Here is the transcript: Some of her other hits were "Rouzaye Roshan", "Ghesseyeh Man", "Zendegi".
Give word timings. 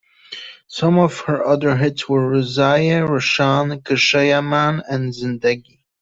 Some 0.67 0.97
of 0.97 1.19
her 1.27 1.45
other 1.45 1.75
hits 1.77 2.09
were 2.09 2.27
"Rouzaye 2.27 3.07
Roshan", 3.07 3.81
"Ghesseyeh 3.81 4.41
Man", 4.43 4.81
"Zendegi". 5.11 5.83